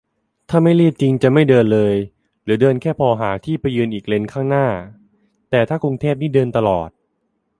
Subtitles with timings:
[0.49, 1.95] ถ้าไม่รีบจริงจะไม่เดินเลย
[2.43, 4.67] หรือเดินแค่พอหาที่ไปยืนอีกเลนข้างหน้า
[5.49, 6.89] แต่ถ้ากรุงเทพนี่เดินตลอด